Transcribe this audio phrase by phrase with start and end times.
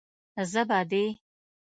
[0.51, 1.05] زه به دې.